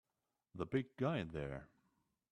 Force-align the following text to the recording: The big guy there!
The 0.55 0.65
big 0.65 0.97
guy 0.97 1.21
there! 1.25 1.69